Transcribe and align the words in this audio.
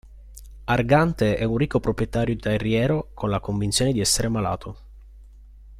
Argante 0.65 1.37
è 1.37 1.43
un 1.43 1.57
ricco 1.57 1.79
proprietario 1.79 2.35
terriero 2.35 3.11
con 3.13 3.29
la 3.29 3.39
convinzione 3.39 3.93
di 3.93 3.99
essere 3.99 4.29
malato. 4.29 4.77